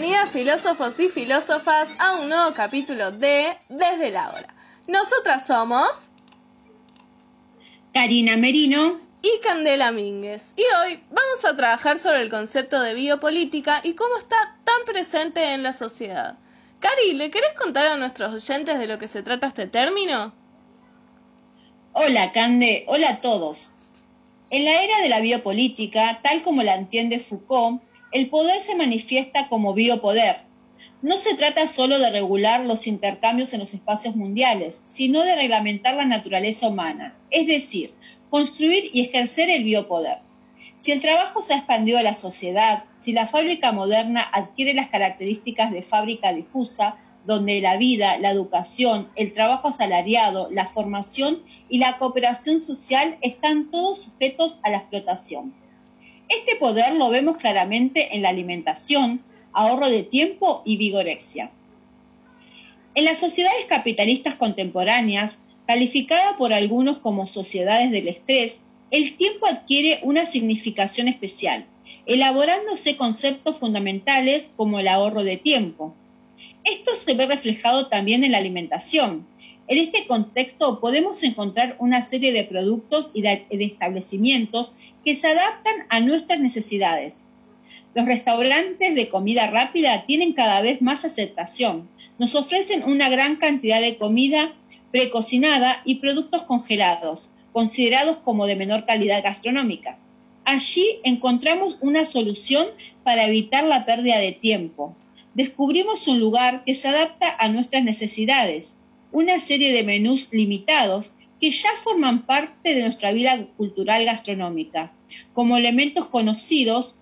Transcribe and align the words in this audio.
Bienvenidas 0.00 0.30
filósofos 0.30 1.00
y 1.00 1.08
filósofas 1.08 1.92
a 1.98 2.18
un 2.18 2.28
nuevo 2.28 2.54
capítulo 2.54 3.10
de 3.10 3.58
Desde 3.68 4.12
la 4.12 4.30
Hora. 4.30 4.54
Nosotras 4.86 5.44
somos 5.44 6.08
Karina 7.92 8.36
Merino 8.36 9.00
y 9.22 9.40
Candela 9.42 9.90
Mínguez. 9.90 10.54
Y 10.56 10.62
hoy 10.62 11.02
vamos 11.10 11.44
a 11.44 11.56
trabajar 11.56 11.98
sobre 11.98 12.22
el 12.22 12.30
concepto 12.30 12.80
de 12.80 12.94
biopolítica 12.94 13.80
y 13.82 13.94
cómo 13.94 14.16
está 14.18 14.36
tan 14.62 14.84
presente 14.86 15.52
en 15.52 15.64
la 15.64 15.72
sociedad. 15.72 16.38
Cari, 16.78 17.14
¿le 17.14 17.32
querés 17.32 17.54
contar 17.60 17.88
a 17.88 17.96
nuestros 17.96 18.32
oyentes 18.32 18.78
de 18.78 18.86
lo 18.86 19.00
que 19.00 19.08
se 19.08 19.24
trata 19.24 19.48
este 19.48 19.66
término? 19.66 20.32
Hola, 21.92 22.30
Cande. 22.30 22.84
Hola 22.86 23.08
a 23.10 23.20
todos. 23.20 23.72
En 24.50 24.64
la 24.64 24.80
era 24.80 25.00
de 25.00 25.08
la 25.08 25.18
biopolítica, 25.18 26.20
tal 26.22 26.42
como 26.42 26.62
la 26.62 26.76
entiende 26.76 27.18
Foucault, 27.18 27.82
el 28.10 28.30
poder 28.30 28.60
se 28.60 28.74
manifiesta 28.74 29.48
como 29.48 29.74
biopoder. 29.74 30.38
No 31.02 31.16
se 31.16 31.34
trata 31.34 31.66
solo 31.66 31.98
de 31.98 32.10
regular 32.10 32.64
los 32.64 32.86
intercambios 32.86 33.52
en 33.52 33.60
los 33.60 33.74
espacios 33.74 34.16
mundiales, 34.16 34.82
sino 34.86 35.22
de 35.24 35.36
reglamentar 35.36 35.94
la 35.94 36.06
naturaleza 36.06 36.68
humana, 36.68 37.16
es 37.30 37.46
decir, 37.46 37.94
construir 38.30 38.84
y 38.92 39.02
ejercer 39.02 39.50
el 39.50 39.64
biopoder. 39.64 40.18
Si 40.78 40.92
el 40.92 41.00
trabajo 41.00 41.42
se 41.42 41.54
ha 41.54 41.58
expandido 41.58 41.98
a 41.98 42.02
la 42.02 42.14
sociedad, 42.14 42.84
si 43.00 43.12
la 43.12 43.26
fábrica 43.26 43.72
moderna 43.72 44.22
adquiere 44.32 44.74
las 44.74 44.88
características 44.88 45.72
de 45.72 45.82
fábrica 45.82 46.32
difusa, 46.32 46.96
donde 47.26 47.60
la 47.60 47.76
vida, 47.76 48.16
la 48.18 48.30
educación, 48.30 49.08
el 49.16 49.32
trabajo 49.32 49.68
asalariado, 49.68 50.48
la 50.50 50.66
formación 50.66 51.42
y 51.68 51.78
la 51.78 51.98
cooperación 51.98 52.60
social 52.60 53.18
están 53.20 53.70
todos 53.70 54.02
sujetos 54.02 54.60
a 54.62 54.70
la 54.70 54.78
explotación. 54.78 55.52
Este 56.28 56.56
poder 56.56 56.94
lo 56.94 57.08
vemos 57.08 57.38
claramente 57.38 58.14
en 58.14 58.22
la 58.22 58.28
alimentación, 58.28 59.22
ahorro 59.52 59.88
de 59.88 60.02
tiempo 60.02 60.62
y 60.64 60.76
vigorexia. 60.76 61.50
En 62.94 63.04
las 63.04 63.18
sociedades 63.18 63.64
capitalistas 63.66 64.34
contemporáneas, 64.34 65.38
calificada 65.66 66.36
por 66.36 66.52
algunos 66.52 66.98
como 66.98 67.26
sociedades 67.26 67.90
del 67.90 68.08
estrés, 68.08 68.60
el 68.90 69.16
tiempo 69.16 69.46
adquiere 69.46 70.00
una 70.02 70.26
significación 70.26 71.08
especial, 71.08 71.66
elaborándose 72.06 72.96
conceptos 72.96 73.58
fundamentales 73.58 74.52
como 74.56 74.80
el 74.80 74.88
ahorro 74.88 75.24
de 75.24 75.36
tiempo. 75.36 75.94
Esto 76.64 76.94
se 76.94 77.14
ve 77.14 77.26
reflejado 77.26 77.86
también 77.88 78.24
en 78.24 78.32
la 78.32 78.38
alimentación, 78.38 79.26
en 79.68 79.76
este 79.76 80.06
contexto 80.06 80.80
podemos 80.80 81.22
encontrar 81.22 81.76
una 81.78 82.00
serie 82.00 82.32
de 82.32 82.44
productos 82.44 83.10
y 83.12 83.20
de 83.20 83.46
establecimientos 83.50 84.74
que 85.04 85.14
se 85.14 85.28
adaptan 85.28 85.74
a 85.90 86.00
nuestras 86.00 86.40
necesidades. 86.40 87.24
Los 87.94 88.06
restaurantes 88.06 88.94
de 88.94 89.10
comida 89.10 89.46
rápida 89.46 90.06
tienen 90.06 90.32
cada 90.32 90.62
vez 90.62 90.80
más 90.80 91.04
aceptación. 91.04 91.86
Nos 92.18 92.34
ofrecen 92.34 92.82
una 92.84 93.10
gran 93.10 93.36
cantidad 93.36 93.82
de 93.82 93.98
comida 93.98 94.54
precocinada 94.90 95.82
y 95.84 95.96
productos 95.96 96.44
congelados, 96.44 97.30
considerados 97.52 98.16
como 98.16 98.46
de 98.46 98.56
menor 98.56 98.86
calidad 98.86 99.22
gastronómica. 99.22 99.98
Allí 100.46 100.86
encontramos 101.04 101.76
una 101.82 102.06
solución 102.06 102.68
para 103.02 103.26
evitar 103.26 103.64
la 103.64 103.84
pérdida 103.84 104.16
de 104.16 104.32
tiempo. 104.32 104.96
Descubrimos 105.34 106.08
un 106.08 106.20
lugar 106.20 106.64
que 106.64 106.74
se 106.74 106.88
adapta 106.88 107.36
a 107.38 107.48
nuestras 107.50 107.84
necesidades 107.84 108.77
una 109.12 109.40
serie 109.40 109.72
de 109.72 109.84
menús 109.84 110.28
limitados 110.32 111.12
que 111.40 111.50
ya 111.50 111.70
forman 111.82 112.26
parte 112.26 112.74
de 112.74 112.82
nuestra 112.82 113.12
vida 113.12 113.46
cultural 113.56 114.04
gastronómica, 114.04 114.92
como 115.32 115.56
elementos 115.56 116.06
conocidos 116.06 116.96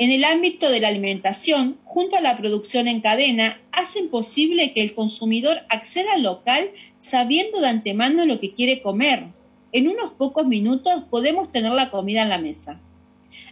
en 0.00 0.12
el 0.12 0.22
ámbito 0.22 0.70
de 0.70 0.78
la 0.78 0.88
alimentación, 0.88 1.76
junto 1.84 2.16
a 2.16 2.20
la 2.20 2.36
producción 2.36 2.86
en 2.86 3.00
cadena, 3.00 3.60
hacen 3.72 4.10
posible 4.10 4.72
que 4.72 4.80
el 4.80 4.94
consumidor 4.94 5.58
acceda 5.68 6.12
al 6.14 6.22
local 6.22 6.70
sabiendo 6.98 7.60
de 7.60 7.66
antemano 7.66 8.24
lo 8.24 8.38
que 8.38 8.52
quiere 8.52 8.80
comer. 8.80 9.24
En 9.72 9.88
unos 9.88 10.12
pocos 10.12 10.46
minutos 10.46 11.02
podemos 11.10 11.50
tener 11.50 11.72
la 11.72 11.90
comida 11.90 12.22
en 12.22 12.28
la 12.28 12.38
mesa. 12.38 12.80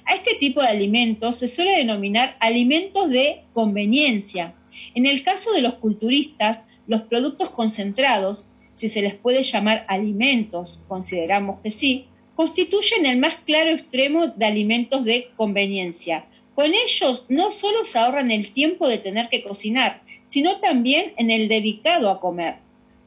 A 0.05 0.15
este 0.15 0.37
tipo 0.39 0.63
de 0.63 0.69
alimentos 0.69 1.37
se 1.37 1.49
suele 1.49 1.77
denominar 1.79 2.37
alimentos 2.39 3.11
de 3.11 3.43
conveniencia. 3.53 4.55
En 4.95 5.05
el 5.05 5.25
caso 5.25 5.53
de 5.53 5.63
los 5.63 5.75
culturistas, 5.75 6.65
los 6.87 7.03
productos 7.03 7.51
concentrados, 7.51 8.49
si 8.75 8.89
se 8.89 9.03
les 9.03 9.15
puede 9.15 9.43
llamar 9.43 9.85
alimentos, 9.89 10.83
consideramos 10.89 11.61
que 11.61 11.71
sí, 11.71 12.07
constituyen 12.35 13.07
el 13.07 13.19
más 13.19 13.37
claro 13.47 13.71
extremo 13.71 14.29
de 14.29 14.45
alimentos 14.45 15.05
de 15.05 15.31
conveniencia. 15.37 16.27
Con 16.55 16.73
ellos 16.75 17.27
no 17.29 17.51
solo 17.51 17.85
se 17.85 17.99
ahorran 17.99 18.31
el 18.31 18.53
tiempo 18.53 18.87
de 18.89 18.99
tener 18.99 19.29
que 19.29 19.43
cocinar, 19.43 20.03
sino 20.27 20.59
también 20.61 21.13
en 21.17 21.31
el 21.31 21.49
dedicado 21.49 22.11
a 22.11 22.21
comer. 22.21 22.57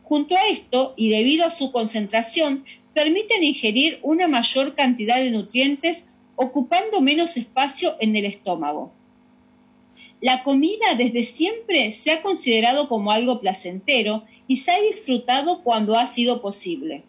Junto 0.03 0.35
a 0.35 0.47
esto, 0.47 0.94
y 0.97 1.09
debido 1.09 1.45
a 1.45 1.51
su 1.51 1.72
concentración, 1.72 2.66
permiten 2.94 3.44
ingerir 3.44 4.00
una 4.01 4.28
mayor 4.28 4.75
cantidad 4.75 5.18
de 5.18 5.31
nutrientes 5.31 6.07
ocupando 6.35 7.01
menos 7.01 7.38
espacio 7.38 7.95
en 8.00 8.16
el 8.16 8.25
estómago. 8.25 8.91
La 10.22 10.44
comida 10.44 10.96
desde 10.97 11.24
siempre 11.24 11.91
se 11.91 12.12
ha 12.12 12.22
considerado 12.22 12.90
como 12.90 13.12
algo 13.12 13.40
placentero 13.40 14.25
y 14.47 14.57
se 14.57 14.72
ha 14.72 14.81
disfrutado 14.81 15.63
cuando 15.63 15.97
ha 15.97 16.07
sido 16.07 16.41
posible. 16.41 17.03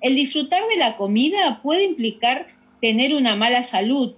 El 0.00 0.14
disfrutar 0.14 0.62
de 0.68 0.76
la 0.76 0.96
comida 0.96 1.60
puede 1.62 1.84
implicar 1.84 2.46
tener 2.80 3.14
una 3.14 3.36
mala 3.36 3.64
salud, 3.64 4.14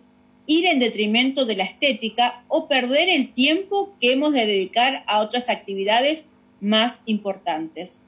ir 0.47 0.67
en 0.67 0.79
detrimento 0.79 1.45
de 1.45 1.57
la 1.57 1.65
estética 1.65 2.45
o 2.49 2.69
perder 2.69 3.09
el 3.09 3.33
tiempo 3.33 3.95
que 4.01 4.13
hemos 4.13 4.33
de 4.33 4.47
dedicar 4.47 5.03
a 5.07 5.21
otras 5.21 5.49
actividades 5.49 6.25
más 6.61 7.01
importantes. 7.07 8.01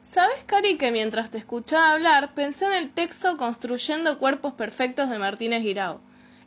¿Sabes, 0.00 0.42
Cari, 0.46 0.76
que 0.78 0.90
mientras 0.90 1.30
te 1.30 1.38
escuchaba 1.38 1.92
hablar 1.92 2.34
pensé 2.34 2.66
en 2.66 2.72
el 2.72 2.90
texto 2.90 3.36
Construyendo 3.36 4.18
Cuerpos 4.18 4.54
Perfectos 4.54 5.10
de 5.10 5.18
Martínez 5.18 5.62
Guirao? 5.62 6.00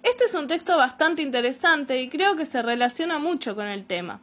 Este 0.04 0.26
es 0.26 0.34
un 0.34 0.48
texto 0.48 0.78
bastante 0.78 1.22
interesante 1.22 2.00
y 2.02 2.10
creo 2.10 2.36
que 2.36 2.46
se 2.46 2.62
relaciona 2.62 3.20
mucho 3.20 3.56
con 3.56 3.66
el 3.66 3.86
tema. 3.86 4.22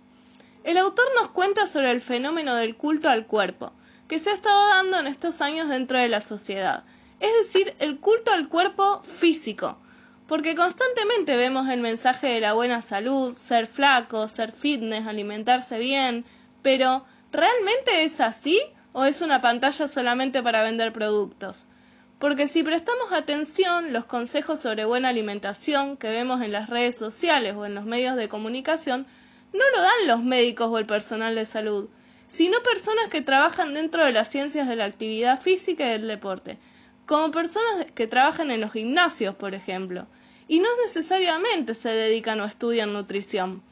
El 0.64 0.78
autor 0.78 1.06
nos 1.18 1.28
cuenta 1.28 1.66
sobre 1.66 1.90
el 1.90 2.00
fenómeno 2.00 2.54
del 2.54 2.76
culto 2.76 3.08
al 3.08 3.26
cuerpo, 3.26 3.72
que 4.08 4.18
se 4.18 4.30
ha 4.30 4.34
estado 4.34 4.68
dando 4.68 4.98
en 4.98 5.06
estos 5.06 5.40
años 5.40 5.68
dentro 5.68 5.98
de 5.98 6.08
la 6.08 6.20
sociedad, 6.20 6.84
es 7.20 7.32
decir, 7.34 7.74
el 7.78 7.98
culto 7.98 8.32
al 8.32 8.48
cuerpo 8.48 9.02
físico, 9.02 9.78
porque 10.26 10.56
constantemente 10.56 11.36
vemos 11.36 11.68
el 11.68 11.80
mensaje 11.80 12.26
de 12.28 12.40
la 12.40 12.54
buena 12.54 12.82
salud, 12.82 13.34
ser 13.34 13.66
flaco, 13.66 14.28
ser 14.28 14.52
fitness, 14.52 15.06
alimentarse 15.06 15.78
bien, 15.78 16.24
pero 16.62 17.04
¿realmente 17.32 18.02
es 18.02 18.20
así 18.20 18.60
o 18.92 19.04
es 19.04 19.20
una 19.20 19.40
pantalla 19.40 19.86
solamente 19.88 20.42
para 20.42 20.62
vender 20.62 20.92
productos? 20.92 21.66
Porque 22.18 22.48
si 22.48 22.62
prestamos 22.62 23.12
atención, 23.12 23.92
los 23.92 24.06
consejos 24.06 24.60
sobre 24.60 24.86
buena 24.86 25.10
alimentación 25.10 25.98
que 25.98 26.08
vemos 26.08 26.40
en 26.40 26.50
las 26.50 26.70
redes 26.70 26.96
sociales 26.96 27.54
o 27.54 27.66
en 27.66 27.74
los 27.74 27.84
medios 27.84 28.16
de 28.16 28.30
comunicación 28.30 29.06
no 29.52 29.64
lo 29.74 29.82
dan 29.82 30.06
los 30.06 30.22
médicos 30.22 30.68
o 30.68 30.78
el 30.78 30.86
personal 30.86 31.34
de 31.34 31.44
salud, 31.44 31.90
sino 32.26 32.62
personas 32.62 33.08
que 33.10 33.20
trabajan 33.20 33.74
dentro 33.74 34.04
de 34.04 34.12
las 34.12 34.30
ciencias 34.30 34.66
de 34.66 34.76
la 34.76 34.86
actividad 34.86 35.40
física 35.40 35.86
y 35.86 35.90
del 35.90 36.08
deporte, 36.08 36.58
como 37.04 37.30
personas 37.30 37.86
que 37.94 38.06
trabajan 38.06 38.50
en 38.50 38.62
los 38.62 38.72
gimnasios, 38.72 39.34
por 39.34 39.54
ejemplo, 39.54 40.06
y 40.48 40.60
no 40.60 40.68
necesariamente 40.84 41.74
se 41.74 41.90
dedican 41.90 42.40
o 42.40 42.46
estudian 42.46 42.94
nutrición. 42.94 43.62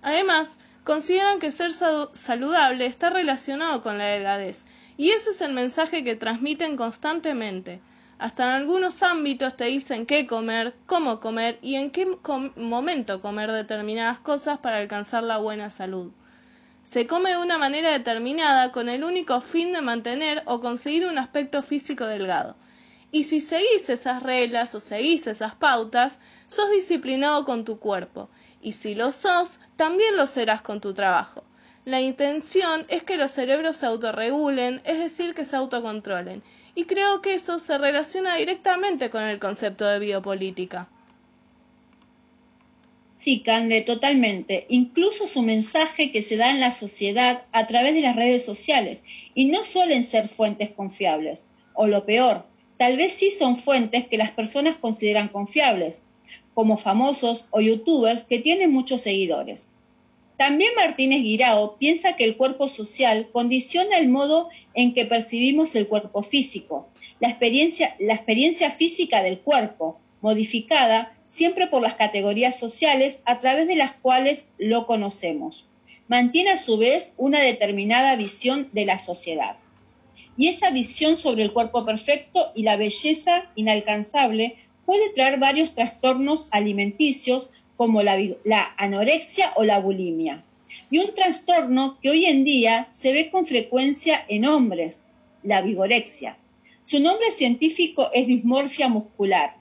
Además, 0.00 0.56
consideran 0.84 1.38
que 1.38 1.50
ser 1.50 1.70
saludable 1.70 2.86
está 2.86 3.10
relacionado 3.10 3.82
con 3.82 3.98
la 3.98 4.06
delgadez, 4.06 4.64
y 4.96 5.10
ese 5.10 5.30
es 5.30 5.40
el 5.42 5.52
mensaje 5.52 6.02
que 6.02 6.16
transmiten 6.16 6.76
constantemente. 6.76 7.80
Hasta 8.20 8.44
en 8.44 8.50
algunos 8.50 9.02
ámbitos 9.02 9.56
te 9.56 9.64
dicen 9.64 10.04
qué 10.04 10.26
comer, 10.26 10.74
cómo 10.84 11.20
comer 11.20 11.58
y 11.62 11.76
en 11.76 11.90
qué 11.90 12.06
momento 12.54 13.22
comer 13.22 13.50
determinadas 13.50 14.18
cosas 14.18 14.58
para 14.58 14.76
alcanzar 14.76 15.22
la 15.22 15.38
buena 15.38 15.70
salud. 15.70 16.12
Se 16.82 17.06
come 17.06 17.30
de 17.30 17.38
una 17.38 17.56
manera 17.56 17.92
determinada 17.92 18.72
con 18.72 18.90
el 18.90 19.04
único 19.04 19.40
fin 19.40 19.72
de 19.72 19.80
mantener 19.80 20.42
o 20.44 20.60
conseguir 20.60 21.06
un 21.06 21.16
aspecto 21.16 21.62
físico 21.62 22.04
delgado. 22.04 22.56
Y 23.10 23.24
si 23.24 23.40
seguís 23.40 23.88
esas 23.88 24.22
reglas 24.22 24.74
o 24.74 24.80
seguís 24.80 25.26
esas 25.26 25.54
pautas, 25.54 26.20
sos 26.46 26.70
disciplinado 26.70 27.46
con 27.46 27.64
tu 27.64 27.78
cuerpo. 27.78 28.28
Y 28.60 28.72
si 28.72 28.94
lo 28.94 29.12
sos, 29.12 29.60
también 29.76 30.18
lo 30.18 30.26
serás 30.26 30.60
con 30.60 30.82
tu 30.82 30.92
trabajo. 30.92 31.42
La 31.84 32.00
intención 32.00 32.84
es 32.88 33.02
que 33.02 33.16
los 33.16 33.30
cerebros 33.30 33.78
se 33.78 33.86
autorregulen, 33.86 34.82
es 34.84 34.98
decir, 34.98 35.34
que 35.34 35.44
se 35.44 35.56
autocontrolen 35.56 36.42
y 36.74 36.84
creo 36.84 37.20
que 37.20 37.34
eso 37.34 37.58
se 37.58 37.78
relaciona 37.78 38.36
directamente 38.36 39.10
con 39.10 39.22
el 39.22 39.38
concepto 39.38 39.86
de 39.86 39.98
biopolítica. 39.98 40.88
Sí, 43.14 43.40
Cande, 43.40 43.82
totalmente. 43.82 44.66
Incluso 44.70 45.26
su 45.26 45.42
mensaje 45.42 46.10
que 46.10 46.22
se 46.22 46.36
da 46.36 46.50
en 46.50 46.60
la 46.60 46.72
sociedad 46.72 47.42
a 47.52 47.66
través 47.66 47.94
de 47.94 48.00
las 48.00 48.16
redes 48.16 48.44
sociales 48.44 49.04
y 49.34 49.46
no 49.46 49.64
suelen 49.64 50.04
ser 50.04 50.28
fuentes 50.28 50.70
confiables. 50.70 51.44
O 51.74 51.86
lo 51.86 52.06
peor, 52.06 52.46
tal 52.78 52.96
vez 52.96 53.12
sí 53.12 53.30
son 53.30 53.56
fuentes 53.56 54.06
que 54.06 54.16
las 54.16 54.30
personas 54.30 54.76
consideran 54.76 55.28
confiables, 55.28 56.06
como 56.54 56.78
famosos 56.78 57.44
o 57.50 57.60
youtubers 57.60 58.24
que 58.24 58.38
tienen 58.38 58.72
muchos 58.72 59.02
seguidores. 59.02 59.70
También 60.40 60.70
Martínez 60.74 61.22
Guirao 61.22 61.76
piensa 61.76 62.16
que 62.16 62.24
el 62.24 62.38
cuerpo 62.38 62.66
social 62.66 63.28
condiciona 63.30 63.98
el 63.98 64.08
modo 64.08 64.48
en 64.72 64.94
que 64.94 65.04
percibimos 65.04 65.76
el 65.76 65.86
cuerpo 65.86 66.22
físico, 66.22 66.88
la 67.20 67.28
experiencia, 67.28 67.94
la 67.98 68.14
experiencia 68.14 68.70
física 68.70 69.22
del 69.22 69.40
cuerpo, 69.40 70.00
modificada 70.22 71.12
siempre 71.26 71.66
por 71.66 71.82
las 71.82 71.96
categorías 71.96 72.58
sociales 72.58 73.20
a 73.26 73.40
través 73.40 73.68
de 73.68 73.76
las 73.76 73.92
cuales 73.96 74.48
lo 74.56 74.86
conocemos. 74.86 75.66
Mantiene 76.08 76.52
a 76.52 76.56
su 76.56 76.78
vez 76.78 77.12
una 77.18 77.40
determinada 77.40 78.16
visión 78.16 78.70
de 78.72 78.86
la 78.86 78.98
sociedad. 78.98 79.56
Y 80.38 80.48
esa 80.48 80.70
visión 80.70 81.18
sobre 81.18 81.42
el 81.42 81.52
cuerpo 81.52 81.84
perfecto 81.84 82.50
y 82.54 82.62
la 82.62 82.76
belleza 82.76 83.50
inalcanzable 83.56 84.56
puede 84.86 85.10
traer 85.10 85.38
varios 85.38 85.74
trastornos 85.74 86.48
alimenticios 86.50 87.50
como 87.80 88.02
la, 88.02 88.74
anorexia 88.76 89.54
o 89.56 89.64
la 89.64 89.78
bulimia. 89.78 90.42
Y 90.90 90.98
un 90.98 91.14
trastorno 91.14 91.96
que 92.02 92.10
hoy 92.10 92.26
en 92.26 92.44
día 92.44 92.88
se 92.90 93.10
ve 93.10 93.30
con 93.30 93.46
frecuencia 93.46 94.22
en 94.28 94.44
hombres, 94.44 95.06
la 95.42 95.62
vigorexia. 95.62 96.36
Su 96.84 97.00
nombre 97.00 97.30
científico 97.30 98.10
es 98.12 98.26
dismorfia 98.26 98.88
muscular. 98.88 99.54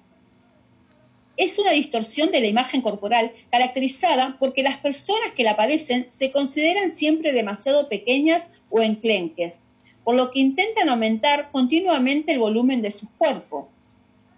Es 1.38 1.60
una 1.60 1.72
distorsión 1.72 2.30
de 2.30 2.42
la 2.42 2.48
imagen 2.48 2.82
corporal 2.82 3.32
caracterizada 3.52 4.36
porque 4.38 4.64
las 4.64 4.80
personas 4.80 5.32
que 5.34 5.44
la 5.46 5.56
padecen 5.56 6.08
se 6.10 6.34
consideran 6.34 6.92
siempre 6.92 7.32
demasiado 7.32 7.88
pequeñas 7.88 8.52
o 8.70 8.82
enclenques, 8.82 9.64
por 10.04 10.16
lo 10.16 10.32
que 10.32 10.40
intentan 10.42 10.90
aumentar 10.90 11.52
continuamente 11.54 12.34
el 12.34 12.40
volumen 12.40 12.82
de 12.82 12.92
su 12.92 13.10
cuerpo, 13.18 13.70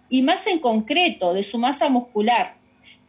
y 0.08 0.22
más 0.22 0.46
en 0.46 0.60
concreto 0.60 1.34
de 1.34 1.42
su 1.42 1.58
masa 1.58 1.88
muscular, 1.88 2.61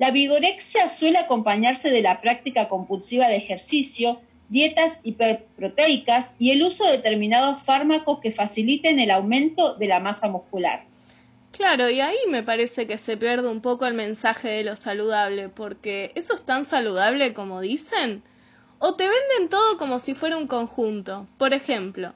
la 0.03 0.11
vigorexia 0.11 0.89
suele 0.89 1.17
acompañarse 1.17 1.89
de 1.89 2.01
la 2.01 2.19
práctica 2.19 2.67
compulsiva 2.67 3.29
de 3.29 3.37
ejercicio, 3.37 4.19
dietas 4.49 4.99
hiperproteicas 5.03 6.33
y 6.37 6.51
el 6.51 6.61
uso 6.61 6.83
de 6.83 6.97
determinados 6.97 7.63
fármacos 7.63 8.19
que 8.19 8.33
faciliten 8.33 8.99
el 8.99 9.11
aumento 9.11 9.75
de 9.75 9.87
la 9.87 10.01
masa 10.01 10.27
muscular. 10.27 10.83
Claro, 11.53 11.89
y 11.89 12.01
ahí 12.01 12.17
me 12.27 12.43
parece 12.43 12.85
que 12.85 12.97
se 12.97 13.15
pierde 13.15 13.47
un 13.47 13.61
poco 13.61 13.85
el 13.85 13.93
mensaje 13.93 14.49
de 14.49 14.65
lo 14.65 14.75
saludable, 14.75 15.47
porque 15.47 16.11
¿eso 16.15 16.33
es 16.33 16.41
tan 16.41 16.65
saludable 16.65 17.33
como 17.33 17.61
dicen? 17.61 18.23
O 18.79 18.95
te 18.95 19.05
venden 19.05 19.47
todo 19.47 19.77
como 19.77 19.99
si 19.99 20.15
fuera 20.15 20.35
un 20.35 20.47
conjunto. 20.47 21.27
Por 21.37 21.53
ejemplo, 21.53 22.13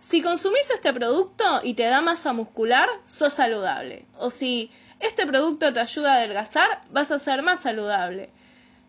si 0.00 0.20
consumís 0.20 0.68
este 0.74 0.92
producto 0.92 1.44
y 1.62 1.74
te 1.74 1.84
da 1.84 2.00
masa 2.00 2.32
muscular, 2.32 2.88
sos 3.04 3.34
saludable. 3.34 4.04
O 4.18 4.30
si 4.30 4.72
este 5.00 5.26
producto 5.26 5.72
te 5.72 5.80
ayuda 5.80 6.12
a 6.12 6.16
adelgazar, 6.16 6.82
vas 6.90 7.10
a 7.10 7.18
ser 7.18 7.42
más 7.42 7.60
saludable. 7.60 8.30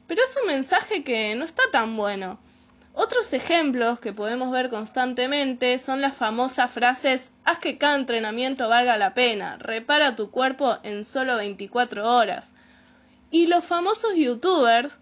Pero 0.07 0.21
es 0.23 0.37
un 0.41 0.47
mensaje 0.47 1.03
que 1.03 1.33
no 1.35 1.45
está 1.45 1.63
tan 1.71 1.95
bueno. 1.95 2.37
Otros 2.93 3.31
ejemplos 3.31 4.01
que 4.01 4.11
podemos 4.11 4.51
ver 4.51 4.69
constantemente 4.69 5.79
son 5.79 6.01
las 6.01 6.13
famosas 6.13 6.69
frases 6.69 7.31
haz 7.45 7.59
que 7.59 7.77
cada 7.77 7.95
entrenamiento 7.95 8.67
valga 8.67 8.97
la 8.97 9.13
pena, 9.13 9.57
repara 9.57 10.17
tu 10.17 10.29
cuerpo 10.29 10.77
en 10.83 11.05
solo 11.05 11.37
24 11.37 12.17
horas. 12.17 12.53
Y 13.31 13.47
los 13.47 13.63
famosos 13.63 14.11
youtubers, 14.17 14.99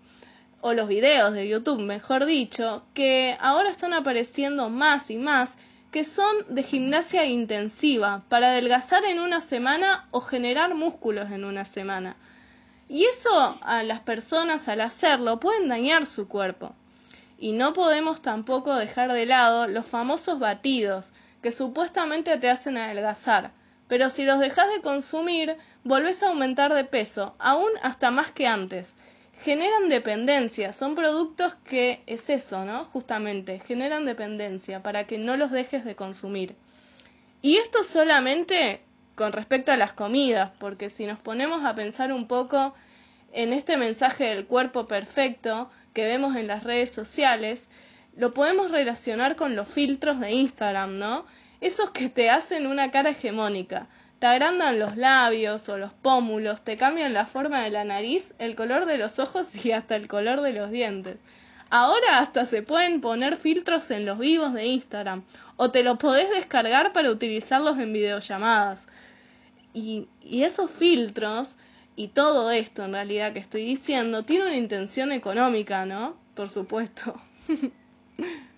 o 0.62 0.74
los 0.74 0.88
videos 0.88 1.34
de 1.34 1.48
YouTube 1.48 1.82
mejor 1.82 2.26
dicho, 2.26 2.86
que 2.94 3.36
ahora 3.40 3.72
están 3.72 3.94
apareciendo 3.94 4.70
más 4.70 5.10
y 5.10 5.18
más 5.18 5.58
que 5.92 6.04
son 6.04 6.36
de 6.50 6.64
gimnasia 6.64 7.26
intensiva 7.26 8.24
para 8.30 8.50
adelgazar 8.50 9.04
en 9.06 9.20
una 9.20 9.42
semana 9.42 10.08
o 10.12 10.22
generar 10.22 10.76
músculos 10.76 11.32
en 11.32 11.46
una 11.46 11.66
semana. 11.66 12.16
Y 12.88 13.06
eso 13.06 13.58
a 13.62 13.84
las 13.84 14.00
personas 14.00 14.68
al 14.68 14.82
hacerlo 14.82 15.40
pueden 15.40 15.68
dañar 15.68 16.06
su 16.06 16.28
cuerpo. 16.28 16.76
Y 17.40 17.54
no 17.54 17.74
podemos 17.74 18.22
tampoco 18.22 18.76
dejar 18.76 19.12
de 19.14 19.26
lado 19.26 19.68
los 19.68 19.86
famosos 19.86 20.40
batidos 20.40 21.12
que 21.42 21.52
supuestamente 21.52 22.38
te 22.38 22.50
hacen 22.50 22.78
adelgazar, 22.78 23.52
pero 23.88 24.10
si 24.10 24.26
los 24.26 24.40
dejas 24.40 24.68
de 24.74 24.82
consumir 24.82 25.56
volvés 25.84 26.22
a 26.22 26.30
aumentar 26.30 26.74
de 26.74 26.84
peso, 26.84 27.36
aún 27.40 27.72
hasta 27.82 28.12
más 28.12 28.32
que 28.32 28.46
antes, 28.46 28.94
generan 29.42 29.90
dependencia, 29.90 30.74
son 30.74 30.96
productos 30.96 31.56
que 31.64 32.04
es 32.08 32.30
eso, 32.30 32.66
¿no? 32.66 32.86
Justamente, 32.86 33.60
generan 33.60 34.06
dependencia 34.06 34.84
para 34.84 35.06
que 35.08 35.18
no 35.18 35.38
los 35.38 35.52
dejes 35.52 35.86
de 35.86 35.96
consumir. 35.96 36.56
Y 37.42 37.58
esto 37.58 37.84
solamente 37.84 38.82
con 39.16 39.32
respecto 39.32 39.72
a 39.72 39.78
las 39.78 39.94
comidas, 39.94 40.52
porque 40.60 40.90
si 40.90 41.06
nos 41.06 41.20
ponemos 41.20 41.66
a 41.66 41.76
pensar 41.76 42.12
un 42.14 42.28
poco 42.28 42.74
en 43.34 43.54
este 43.54 43.78
mensaje 43.78 44.26
del 44.26 44.46
cuerpo 44.46 44.88
perfecto 44.88 45.70
que 45.94 46.06
vemos 46.06 46.36
en 46.36 46.48
las 46.48 46.64
redes 46.64 46.92
sociales, 46.92 47.70
lo 48.16 48.34
podemos 48.34 48.72
relacionar 48.72 49.36
con 49.36 49.56
los 49.56 49.70
filtros 49.70 50.20
de 50.20 50.32
Instagram, 50.32 50.98
¿no? 50.98 51.26
Esos 51.62 51.90
que 51.92 52.10
te 52.10 52.30
hacen 52.30 52.68
una 52.68 52.92
cara 52.92 53.10
hegemónica 53.10 53.88
te 54.20 54.28
agrandan 54.28 54.80
los 54.80 54.98
labios 54.98 55.68
o 55.70 55.78
los 55.78 55.94
pómulos, 55.94 56.62
te 56.62 56.78
cambian 56.78 57.14
la 57.14 57.26
forma 57.26 57.64
de 57.64 57.72
la 57.72 57.86
nariz, 57.86 58.36
el 58.38 58.56
color 58.56 58.86
de 58.86 58.98
los 58.98 59.18
ojos 59.18 59.66
y 59.66 59.72
hasta 59.72 59.96
el 59.96 60.08
color 60.08 60.42
de 60.42 60.54
los 60.54 60.72
dientes. 60.72 61.18
Ahora 61.70 62.20
hasta 62.20 62.46
se 62.46 62.62
pueden 62.62 63.00
poner 63.00 63.38
filtros 63.38 63.92
en 63.92 64.06
los 64.06 64.18
vivos 64.18 64.54
de 64.54 64.66
Instagram 64.66 65.24
o 65.56 65.72
te 65.72 65.84
lo 65.84 65.98
podés 65.98 66.30
descargar 66.32 66.94
para 66.94 67.12
utilizarlos 67.12 67.78
en 67.80 67.94
videollamadas. 67.94 68.88
Y, 69.74 70.08
y 70.22 70.44
esos 70.44 70.70
filtros 70.70 71.58
y 71.96 72.08
todo 72.08 72.50
esto 72.50 72.84
en 72.86 72.94
realidad 72.94 73.34
que 73.34 73.40
estoy 73.40 73.64
diciendo 73.64 74.24
tiene 74.24 74.48
una 74.48 74.58
intención 74.58 75.12
económica, 75.12 75.86
¿no? 75.86 76.18
Por 76.34 76.50
supuesto. 76.50 77.14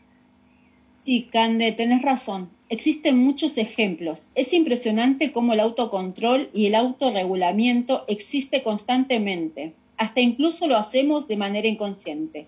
Sí, 1.01 1.29
Cande, 1.31 1.71
tenés 1.71 2.03
razón. 2.03 2.51
Existen 2.69 3.17
muchos 3.17 3.57
ejemplos. 3.57 4.27
Es 4.35 4.53
impresionante 4.53 5.31
cómo 5.31 5.53
el 5.53 5.59
autocontrol 5.59 6.51
y 6.53 6.67
el 6.67 6.75
autorregulamiento 6.75 8.05
existe 8.07 8.61
constantemente. 8.61 9.73
Hasta 9.97 10.21
incluso 10.21 10.67
lo 10.67 10.77
hacemos 10.77 11.27
de 11.27 11.37
manera 11.37 11.67
inconsciente. 11.67 12.45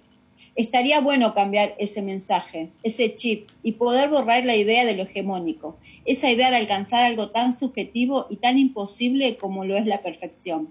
Estaría 0.56 1.02
bueno 1.02 1.34
cambiar 1.34 1.74
ese 1.80 2.04
mensaje, 2.04 2.70
ese 2.84 3.16
chip, 3.16 3.50
y 3.64 3.72
poder 3.72 4.12
borrar 4.12 4.46
la 4.46 4.56
idea 4.56 4.86
de 4.86 4.96
lo 4.96 5.02
hegemónico, 5.02 5.80
esa 6.06 6.30
idea 6.30 6.52
de 6.52 6.58
alcanzar 6.58 7.06
algo 7.06 7.32
tan 7.32 7.54
subjetivo 7.54 8.28
y 8.30 8.36
tan 8.36 8.60
imposible 8.60 9.36
como 9.38 9.66
lo 9.66 9.78
es 9.78 9.88
la 9.88 10.04
perfección. 10.04 10.70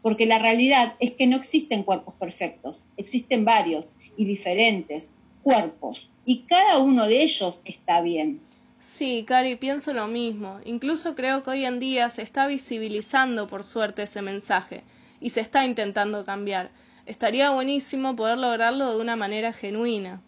Porque 0.00 0.24
la 0.24 0.38
realidad 0.38 0.94
es 0.98 1.10
que 1.10 1.26
no 1.26 1.36
existen 1.36 1.82
cuerpos 1.82 2.14
perfectos, 2.14 2.86
existen 2.96 3.44
varios 3.44 3.92
y 4.16 4.24
diferentes 4.24 5.12
cuerpos, 5.48 6.10
y 6.26 6.42
cada 6.42 6.76
uno 6.76 7.06
de 7.06 7.22
ellos 7.22 7.62
está 7.64 8.02
bien. 8.02 8.38
Sí, 8.78 9.24
Cari, 9.26 9.56
pienso 9.56 9.94
lo 9.94 10.06
mismo. 10.06 10.60
Incluso 10.66 11.14
creo 11.14 11.42
que 11.42 11.48
hoy 11.48 11.64
en 11.64 11.80
día 11.80 12.10
se 12.10 12.20
está 12.20 12.46
visibilizando, 12.46 13.46
por 13.46 13.64
suerte, 13.64 14.02
ese 14.02 14.20
mensaje 14.20 14.84
y 15.22 15.30
se 15.30 15.40
está 15.40 15.64
intentando 15.64 16.26
cambiar. 16.26 16.70
Estaría 17.06 17.48
buenísimo 17.48 18.14
poder 18.14 18.36
lograrlo 18.36 18.90
de 18.90 19.00
una 19.00 19.16
manera 19.16 19.54
genuina. 19.54 20.20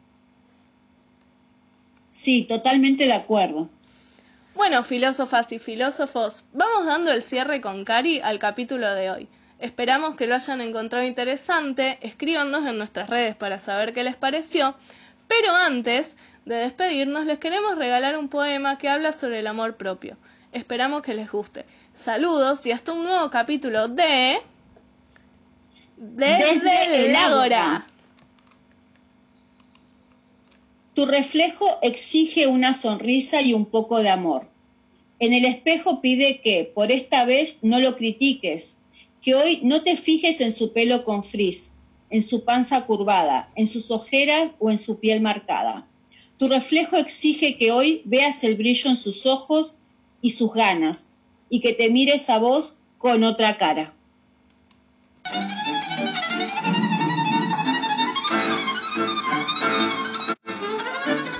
Sí, 2.08 2.44
totalmente 2.44 3.04
de 3.04 3.12
acuerdo. 3.12 3.68
Bueno, 4.54 4.82
filósofas 4.84 5.52
y 5.52 5.58
filósofos, 5.58 6.46
vamos 6.54 6.86
dando 6.86 7.12
el 7.12 7.20
cierre 7.20 7.60
con 7.60 7.84
Cari 7.84 8.20
al 8.20 8.38
capítulo 8.38 8.94
de 8.94 9.10
hoy. 9.10 9.28
Esperamos 9.58 10.16
que 10.16 10.26
lo 10.26 10.34
hayan 10.36 10.62
encontrado 10.62 11.04
interesante, 11.04 11.98
escríbanos 12.00 12.66
en 12.66 12.78
nuestras 12.78 13.10
redes 13.10 13.36
para 13.36 13.58
saber 13.58 13.92
qué 13.92 14.02
les 14.02 14.16
pareció 14.16 14.74
pero 15.30 15.54
antes 15.54 16.16
de 16.44 16.56
despedirnos, 16.56 17.24
les 17.24 17.38
queremos 17.38 17.78
regalar 17.78 18.18
un 18.18 18.28
poema 18.28 18.78
que 18.78 18.88
habla 18.88 19.12
sobre 19.12 19.38
el 19.38 19.46
amor 19.46 19.76
propio. 19.76 20.16
Esperamos 20.50 21.02
que 21.02 21.14
les 21.14 21.30
guste. 21.30 21.64
Saludos 21.92 22.66
y 22.66 22.72
hasta 22.72 22.92
un 22.92 23.04
nuevo 23.04 23.30
capítulo 23.30 23.86
de... 23.86 24.38
Desde, 25.96 27.06
el 27.06 27.14
Ágora. 27.14 27.86
Tu 30.94 31.06
reflejo 31.06 31.78
exige 31.82 32.48
una 32.48 32.72
sonrisa 32.72 33.40
y 33.40 33.52
un 33.52 33.66
poco 33.66 33.98
de 33.98 34.08
amor. 34.08 34.48
En 35.20 35.32
el 35.32 35.44
espejo 35.44 36.00
pide 36.00 36.40
que, 36.40 36.64
por 36.74 36.90
esta 36.90 37.24
vez, 37.24 37.58
no 37.62 37.78
lo 37.78 37.96
critiques, 37.96 38.78
que 39.22 39.36
hoy 39.36 39.60
no 39.62 39.82
te 39.82 39.96
fijes 39.96 40.40
en 40.40 40.52
su 40.52 40.72
pelo 40.72 41.04
con 41.04 41.22
frizz, 41.22 41.74
en 42.10 42.22
su 42.22 42.44
panza 42.44 42.84
curvada, 42.86 43.50
en 43.54 43.66
sus 43.66 43.90
ojeras 43.90 44.50
o 44.58 44.70
en 44.70 44.78
su 44.78 44.98
piel 44.98 45.20
marcada. 45.20 45.86
Tu 46.36 46.48
reflejo 46.48 46.96
exige 46.96 47.56
que 47.56 47.70
hoy 47.70 48.02
veas 48.04 48.42
el 48.44 48.56
brillo 48.56 48.90
en 48.90 48.96
sus 48.96 49.26
ojos 49.26 49.76
y 50.20 50.30
sus 50.30 50.52
ganas, 50.52 51.12
y 51.48 51.60
que 51.60 51.72
te 51.72 51.90
mires 51.90 52.28
a 52.30 52.38
vos 52.38 52.78
con 52.98 53.24
otra 53.24 53.56
cara. 53.56 53.94